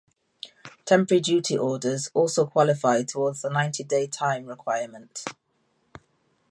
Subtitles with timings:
[0.83, 5.23] Temporary duty orders also qualify towards the ninety-day time requirement.